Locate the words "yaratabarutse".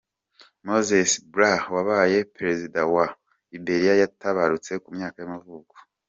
4.01-4.71